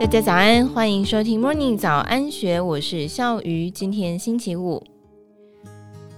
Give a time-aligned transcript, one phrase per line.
[0.00, 3.68] 大家早安，欢迎收听 Morning 早安学，我是笑鱼。
[3.68, 4.80] 今天星期五，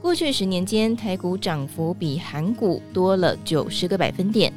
[0.00, 4.50] 过去十年间，台股涨幅比韩股多了九十个百分点。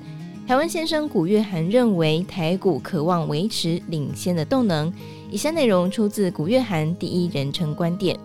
[0.48, 4.92] 台湾先生古月涵认为，台股渴望维持领先的动能。
[5.30, 8.18] 以下内容出自古月涵第一人称观点。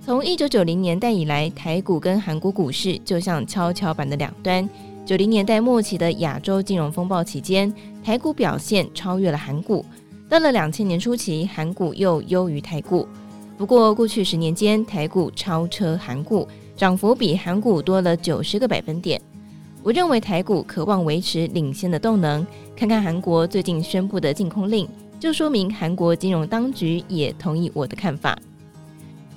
[0.00, 4.66] 从一九九零年代以来，台股跟韩国股市就像跷跷板的两端。
[5.04, 7.72] 九零年代末期的亚洲金融风暴期间，
[8.04, 9.84] 台股表现超越了韩股。
[10.28, 13.08] 到了两千年初期，韩股又优于台股。
[13.58, 19.20] 不过，过去十年间，台股超车韩股，涨幅比韩股多了九十个百分点。
[19.82, 22.46] 我认为台股渴望维持领先的动能。
[22.76, 28.38] 看看韩国最近宣布的禁空令，就说明韩国金融当局也同意我的看法。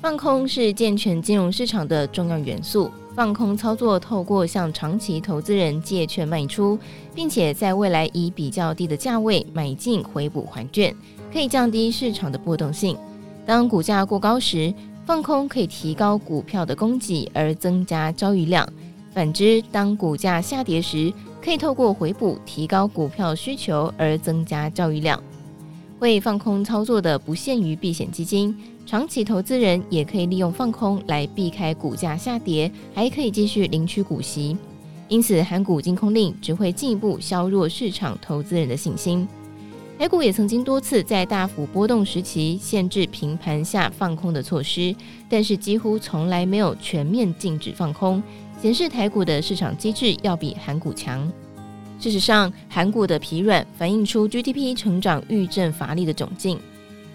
[0.03, 2.91] 放空是健全金融市场的重要元素。
[3.15, 6.77] 放空操作，透过向长期投资人借券卖出，
[7.15, 10.93] 并且在未来以比较低的价位买进回补还券，
[11.31, 12.97] 可以降低市场的波动性。
[13.45, 14.73] 当股价过高时，
[15.05, 18.67] 放空可以提高股票的供给而增加交易量；
[19.13, 25.17] 反之，当股价下跌时，可以透过回补提高股票需求而增加交易量。
[25.97, 28.53] 会放空操作的不限于避险基金。
[28.85, 34.55] 长期投资人也可以利用放空来避开股价下跌，还可以继续领取股息。
[35.07, 39.27] 因此，韩股禁空令只会进一步削弱市场投资人的信心。
[39.97, 44.93] 台股也曾经多次在大幅波动时期限制平盘下放空的措施，
[45.29, 48.21] 但是几乎从来没有全面禁止放空，
[48.61, 51.31] 显示台股的市场机制要比韩股强。
[51.99, 56.59] 事实上，韩股的疲软反映出 GDP 成长遇震乏力的窘境。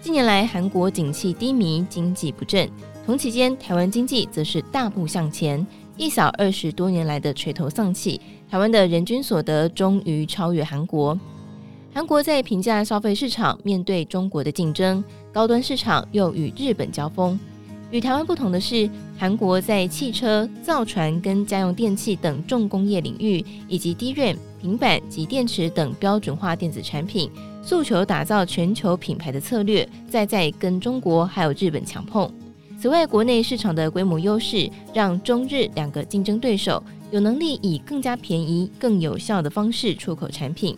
[0.01, 2.69] 近年来，韩国景气低迷，经济不振。
[3.05, 5.65] 同期间，台湾经济则是大步向前，
[5.97, 8.19] 一扫二十多年来的垂头丧气。
[8.49, 11.19] 台湾的人均所得终于超越韩国。
[11.93, 17.37] 韩国在平价消费市场面对中国的竞争，高端市场又与日本交锋。
[17.91, 27.31] 与台湾不同的是，韩国在汽车、造船跟家用电器等重工业领域，以及低 RAM、平板及电池等标准化电子产品。
[27.61, 32.31] 诉求打造全球品牌的策略，再在跟中国还有日本强碰。
[32.81, 36.81] 此外，国内市场的规模优势，让中日两个竞争对手
[37.11, 40.75] 有能力以更加便宜、更有效的方式出口产品。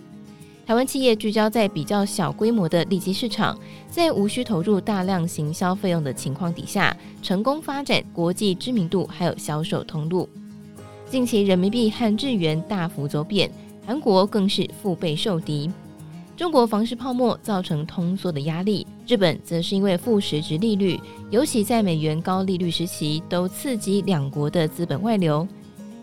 [0.66, 3.58] 台湾企业聚焦在比较小规模的利基市场，
[3.90, 10.28] 在无需投入大量行销费用的情况底下，成功发展国际知名度还有销售通路。
[11.09, 13.52] 近期人民币和日元大幅走贬，
[13.86, 15.69] 韩国更是腹背受敌。
[16.38, 21.00] 中国房市泡沫造成通缩的压力，日本则是因为负实质利率，
[21.30, 25.47] 尤其在美元高利率时期，都刺激两国的资本外流。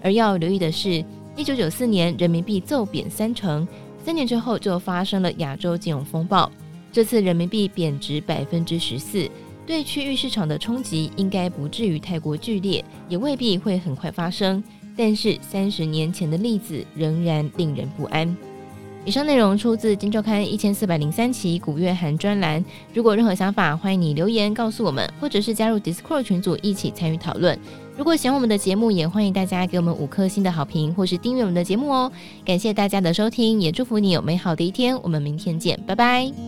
[0.00, 1.05] 而要留意的是，
[1.37, 3.66] 一九九四年人民币骤贬三成，
[4.05, 6.50] 三年之后就发生了亚洲金融风暴。
[6.93, 9.28] 这次人民币贬值百分之十四，
[9.66, 14.62] 对区域市场的冲击应该不至于太过剧烈，也未必会很快发生。
[14.98, 18.36] 但是三十年前的例子仍然令人不安。
[19.04, 22.62] 以上内容出自《今周刊》一千四百零三期古月涵专栏。
[22.92, 27.59] 如果任何想法，欢迎你留言告诉我们，或者是加入 Discord 群组一起参与讨论。
[27.97, 32.12] 如果喜欢我们的节目，也欢迎大家给我们五颗星的好评，或是订阅我们的节目哦。
[32.44, 35.00] 感谢大家的收听，也祝福你有美好的一天。
[35.00, 36.47] 我们明天见，拜拜。